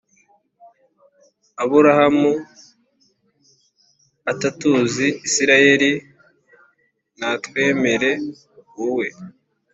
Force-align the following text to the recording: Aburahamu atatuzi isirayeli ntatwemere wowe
Aburahamu 1.63 2.31
atatuzi 4.31 5.07
isirayeli 5.27 5.91
ntatwemere 7.17 8.11
wowe 8.77 9.07